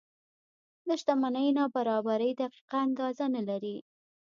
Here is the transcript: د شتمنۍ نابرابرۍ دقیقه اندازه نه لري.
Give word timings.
د 0.87 0.89
شتمنۍ 0.99 1.47
نابرابرۍ 1.57 2.31
دقیقه 2.41 2.77
اندازه 2.85 3.25
نه 3.35 3.41
لري. 3.49 3.77